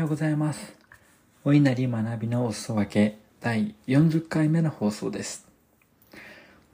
[0.00, 0.74] ようございます。
[1.44, 5.46] お稲荷学びのお裾分け第40回目の放送です。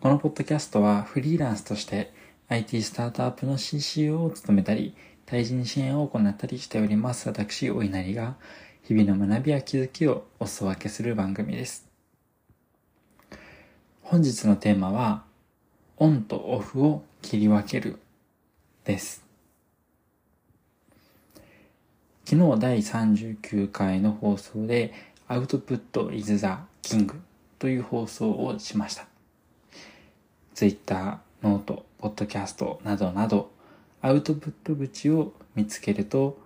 [0.00, 2.12] このポッドキャストはフリーランスとして
[2.48, 8.36] IT スタートアップの CCO を務めたり、対人支援を行ったりしております私、お稲荷が
[8.82, 11.88] 日々の学びや気づきをお裾分けする番組です。
[14.02, 15.24] 本日のテーマは、
[15.96, 17.98] オンとオフを切り分ける
[18.84, 19.23] です。
[22.26, 24.94] 昨日第39回の放送で
[25.28, 26.46] アウトプット is the
[26.82, 27.14] king
[27.58, 29.06] という放送をしました。
[30.54, 33.50] Twitter、ノート、ポッドキャストなどなど
[34.00, 36.38] アウトプット口を見つけると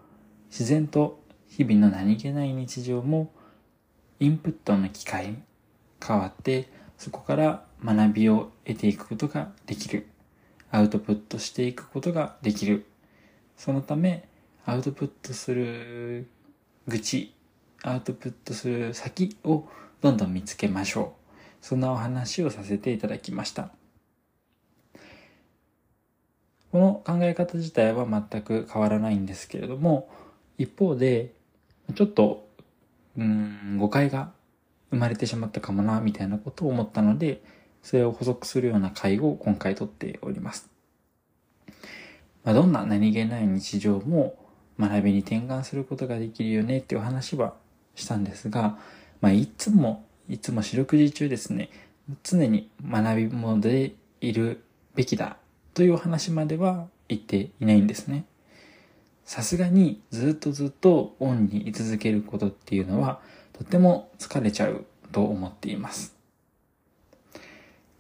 [0.51, 3.30] 自然と日々の何気ない日常も
[4.18, 5.37] インプットの機会に
[6.04, 10.09] 変わってそこから学びを得ていくことができる。
[10.73, 12.84] アウトプットしていくことができる。
[13.56, 14.29] そのため、
[14.69, 16.29] アウトプットする
[16.87, 17.35] 口、
[17.83, 19.66] アウトプットする先を
[20.02, 21.15] どんどん見つけましょ
[21.63, 21.65] う。
[21.65, 23.71] そんなお話をさせていただきました。
[26.71, 30.11] この考え方自体は全く変わらないんですけれども、
[30.59, 31.33] 一方で、
[31.95, 32.46] ちょっと、
[33.16, 34.33] うん、誤解が
[34.91, 37.41] 生まれてしまったかもな、みたいなことを思ったので、
[37.83, 40.69] それを補足するような回を今回とっております。
[42.45, 44.37] まあ、どんな何気ない日常も
[44.79, 47.54] 学びに転換することができるよねっていう話は
[47.95, 48.79] したんですが、
[49.21, 51.71] まあ、いつも、いつも四六時中ですね、
[52.23, 54.62] 常に学びモードでいる
[54.95, 55.37] べきだ
[55.74, 58.24] というお話までは言っていないんですね。
[59.24, 63.21] さすがにずっとずっとオンに居続けることっていうのは
[63.52, 66.16] とても疲れちゃうと思っています。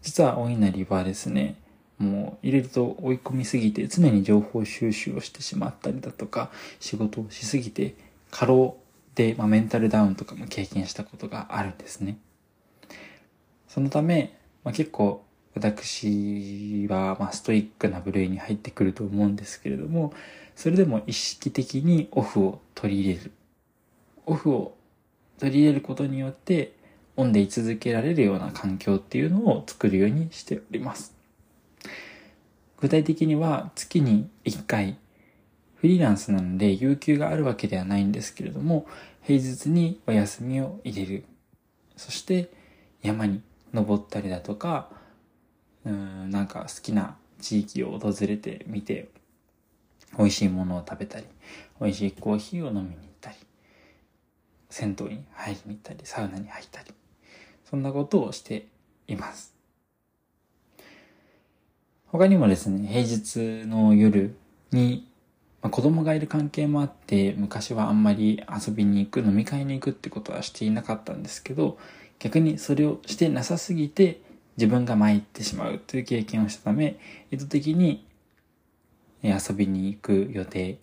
[0.00, 1.56] 実はお稲荷はですね、
[1.98, 7.94] もう入れると追い込みすぎて常に情報収集をしてしまったりだとか仕事をしすぎて
[8.30, 8.76] 過労
[9.14, 12.18] で、まあ、メンタルダウンとかも経験したことがあるんですね。
[13.66, 15.24] そのため、まあ、結構
[15.54, 20.12] 私はまあストイックな部類に入ってくると思うんですけれども、
[20.54, 23.32] それでも意識的にオフを取り入れる。
[24.26, 24.76] オフを
[25.38, 26.74] 取り入れることによって
[27.16, 31.17] オンで居続けられるような環境っていうのを作るようにしております。
[32.80, 34.96] 具体的には月に1回
[35.76, 38.86] フリーランスなので有給があるわけではないんですけれども
[39.22, 41.24] 平日にお休みを入れる。
[41.96, 42.50] そして
[43.02, 44.88] 山に登ったりだとか
[45.84, 49.08] うんなんか好きな地域を訪れてみて
[50.16, 51.26] 美味しいものを食べたり
[51.80, 53.36] 美味しいコーヒーを飲みに行ったり
[54.70, 56.92] 銭湯に入りに行ったりサウナに入ったり
[57.68, 58.66] そんなことをして
[59.06, 59.57] います。
[62.10, 64.34] 他にもですね、平日の夜
[64.72, 65.10] に、
[65.60, 71.76] まあ、子供がいる関係もあって、昔はあんまり遊びに行く、飲み会に行くってことはしていなかったんですけど、
[72.18, 74.22] 逆にそれをしてなさすぎて
[74.56, 76.98] 自分が参ってしまうという経験をしたため、
[77.30, 78.06] 意図的に
[79.22, 80.78] 遊びに行く予定、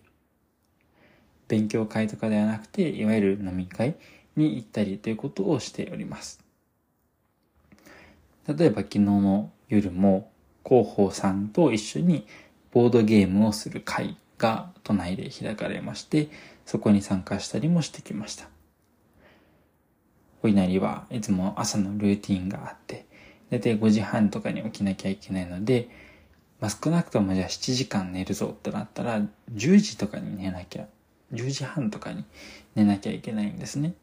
[1.48, 3.96] 勉強会とかではなくて、いわゆる飲み会
[4.36, 6.40] に行ったりということをしております。
[8.46, 10.30] 例えば昨日の夜も
[10.66, 12.26] 広報さんと一緒に
[12.72, 16.28] ボードゲームをする会が都内で開かれまして、
[16.64, 18.48] そこに参加したりもしてきました。
[20.42, 23.06] お稲荷はいつも朝のルーティンがあって、
[23.50, 25.88] だいたい5時半とかに起きなきゃいけないので、
[26.60, 30.86] まあ、少なくともじゃあ7時間寝るぞってなったら、10時とかに寝なきゃ、
[31.32, 32.24] 10時半とかに
[32.74, 33.94] 寝なきゃいけないんですね。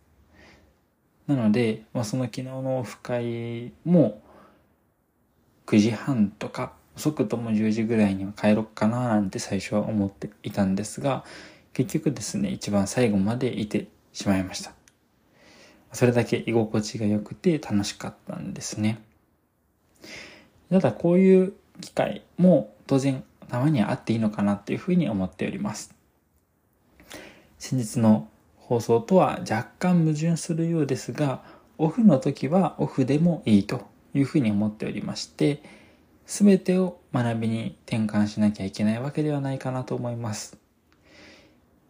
[1.27, 4.21] なので、まあ、その昨日のオフ会も、
[5.65, 11.23] 9時半とか遅くとも10時ぐらいには帰ろっかななんて最初は思っていたんですが
[11.73, 14.73] 結局ですね一番最後までいてしまいました。
[15.91, 19.01] それだけ居心地が良くて楽しかったんですね。
[20.71, 25.93] ただこういう機会も当然たまにはあっていいのかなというふうに思っております。
[27.59, 28.27] 先日の
[28.57, 31.43] 放送とは若干矛盾するようですが
[31.77, 33.92] オフの時はオフでもいいと。
[34.13, 35.61] いうふうに思っておりまして、
[36.25, 40.57] すべてを学びに転換しなきゃいけないわけではないかなと思います。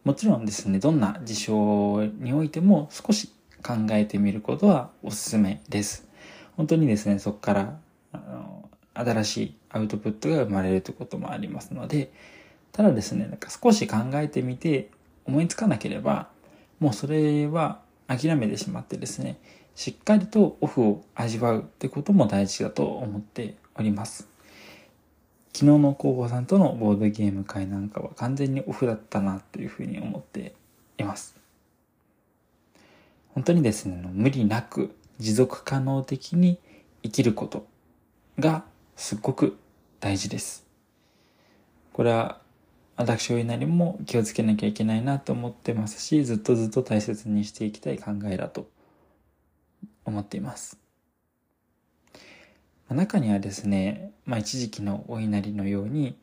[0.03, 3.31] もちろんですね、どんな事象においても少し
[3.63, 6.07] 考えてみることはおすすめです。
[6.57, 7.79] 本当にですね、そこから
[8.11, 12.11] あの新しいアウトプットが生まれるということもありますので、
[12.73, 14.89] ただですね、なんか少し考えてみて
[15.25, 16.27] 思いつかなければ、
[16.79, 19.37] もうそれは諦めてしまってですね、
[19.75, 24.27] しっかりとオフを味わうってことも大事だと思っております。
[25.53, 30.53] 昨日の広報さんとのボードゲーム会なんかは完全にオフだったなというふうに思って
[30.97, 31.35] います。
[33.29, 36.59] 本当にですね、無理なく持続可能的に
[37.03, 37.65] 生きること
[38.39, 38.63] が
[38.95, 39.57] すっごく
[39.99, 40.65] 大事です。
[41.93, 42.39] これは
[42.95, 48.67] 私お稲荷も気をつけなきゃいけないなと思ってますし、ずっとずっと大切にしていきたい考えだと
[50.05, 50.77] 思っています。
[52.89, 56.17] 中にはですね、まあ一時期のお稲荷のように、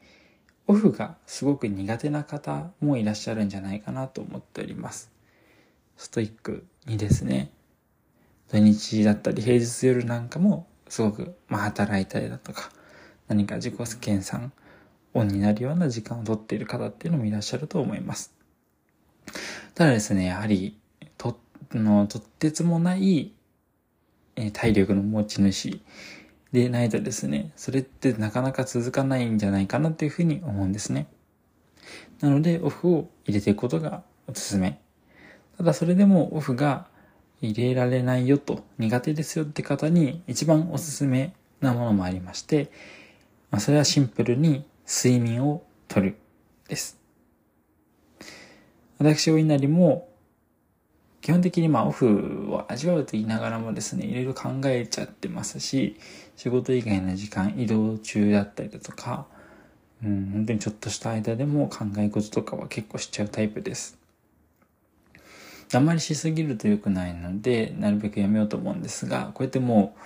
[0.67, 5.11] オフがすごく苦手な方もいらっしゃるんじゃないかなと思っております。
[5.97, 7.51] ストイックにですね、
[8.51, 12.71] 土日だったり平日夜なんかもすごく、まあ、働いたりだとか、
[13.29, 14.51] 何か自己研鑽、
[15.15, 18.35] オンになるような時間をとっている方っていうのもいらっしゃると思います。
[19.75, 20.79] ただですね、やはり、
[21.17, 21.39] と、
[21.73, 23.33] の、とってつもない、
[24.41, 25.81] え体力の持ち主
[26.53, 31.07] でないとですね、それってなかなか続かないんじゃないかなっていうふうに思うんですね。
[32.21, 34.81] なので、オフを入れていくことがおすすめ。
[35.59, 36.87] ただそれでもオフが
[37.41, 42.71] 入れられないよと、苦手ですよって方に一番おすすめなものもありまして、
[43.51, 46.17] まあ、それはシンプルに睡眠をとる
[46.69, 46.99] です。
[48.99, 50.10] 私お稲荷も
[51.20, 55.96] 基本的にまあオフを味わうと言いながらもですね、いろいろ考えちゃってますし、
[56.37, 59.26] 仕事以外の時間、移動中だったりだとか、
[60.02, 63.99] うん、本当にちょっとした間でも考え事とかは結構しちゃうタイプです。
[65.72, 70.00] あんまりしすぎると良くないので、なるべくやめようと思うんですが、こうやってもう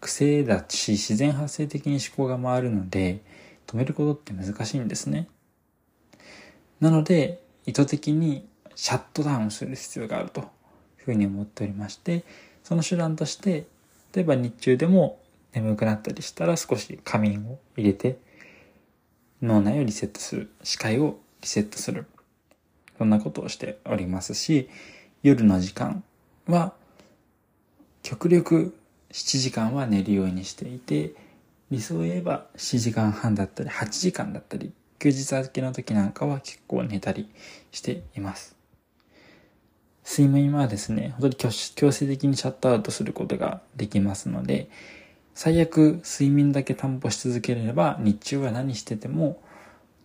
[0.00, 3.22] 癖だし、自然発生的に思考が回るので、
[3.66, 5.28] 止めることって難しいんですね。
[6.80, 10.57] なので、意図的にシャットダウンする必要があると
[10.98, 12.24] ふうに思っておりまして、
[12.62, 13.66] その手段として、
[14.14, 15.20] 例えば日中でも
[15.52, 18.18] 眠くなったりしたら少し仮眠を入れて、
[19.40, 20.50] 脳内をリセットする。
[20.62, 22.06] 視界をリセットする。
[22.98, 24.68] そんなことをしておりますし、
[25.22, 26.02] 夜の時間
[26.46, 26.72] は、
[28.02, 28.76] 極力
[29.12, 31.12] 7時間は寝るようにしていて、
[31.70, 37.30] 理想を言えば7時間半だったり8時間だったり、休日明けの時なんかは結構寝たり
[37.70, 38.57] しています。
[40.10, 44.70] 睡眠はですね、本当に強制的にシャットアウトすることができますので、
[45.34, 49.42] 最悪睡眠だけ担保し続ければ日中は何してても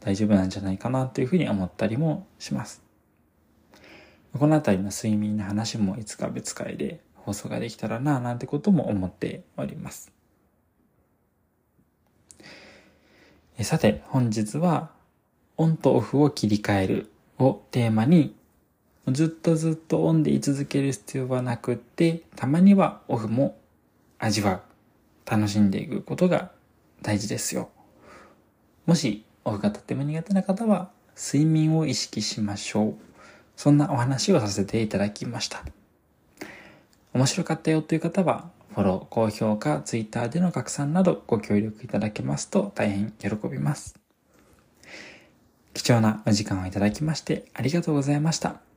[0.02, 2.84] 大丈夫なんじゃないかなというふうに思ったりもします。
[4.38, 10.12] このあたりの睡眠の話もいつか別会で放送ができたらなぁなんてことも思っております。
[13.62, 14.92] さて、本日は
[15.56, 18.36] オンとオフを切り替えるをテーマに
[19.12, 23.58] ずっとずっとオンで居続ける必要はなくって、たまにはオフも
[24.20, 24.62] 味わう。
[25.30, 26.52] 楽しんでいくことが
[27.02, 27.70] 大事ですよ。
[28.86, 32.96] もしオフがとても苦手な方は睡眠を意識しましょう。
[33.56, 35.64] そんなお話をさせていただきました。
[37.14, 43.96] 面白かったよという方は、フォロー、高評価、ツイッターでの拡散などご協力いただけますと大変喜びます。
[45.74, 48.73] 貴重なお時間をいただきましてありがとうございました。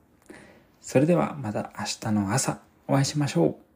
[0.87, 3.66] それではまた明日の朝お会いしましょう。